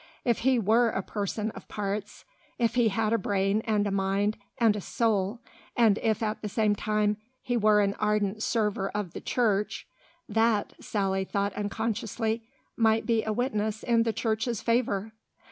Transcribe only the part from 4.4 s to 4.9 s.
and a